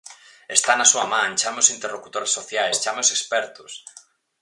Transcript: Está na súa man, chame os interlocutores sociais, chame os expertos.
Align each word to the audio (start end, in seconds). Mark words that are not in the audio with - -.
Está 0.57 0.71
na 0.77 0.89
súa 0.91 1.07
man, 1.13 1.37
chame 1.41 1.59
os 1.63 1.71
interlocutores 1.75 2.33
sociais, 2.37 2.79
chame 2.83 2.99
os 3.05 3.13
expertos. 3.15 3.71